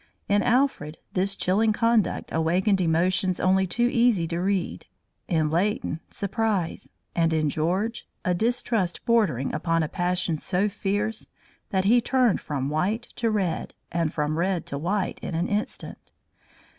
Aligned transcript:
In 0.27 0.41
Alfred 0.41 0.97
this 1.13 1.35
chilling 1.35 1.73
conduct 1.73 2.31
awakened 2.31 2.81
emotions 2.81 3.39
only 3.39 3.67
too 3.67 3.85
easy 3.87 4.27
to 4.29 4.39
read; 4.39 4.87
in 5.27 5.51
Leighton, 5.51 5.99
surprise, 6.09 6.89
and 7.13 7.31
in 7.31 7.51
George, 7.51 8.07
a 8.25 8.33
distrust 8.33 9.05
bordering 9.05 9.53
upon 9.53 9.83
a 9.83 9.87
passion 9.87 10.39
so 10.39 10.67
fierce 10.69 11.27
that 11.69 11.85
he 11.85 12.01
turned 12.01 12.41
from 12.41 12.67
white 12.71 13.03
to 13.17 13.29
red 13.29 13.75
and 13.91 14.11
from 14.11 14.39
red 14.39 14.65
to 14.65 14.77
white 14.79 15.19
in 15.19 15.35
an 15.35 15.47
instant. 15.47 16.11